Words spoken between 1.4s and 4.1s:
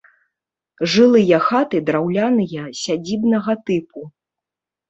хаты драўляныя сядзібнага тыпу.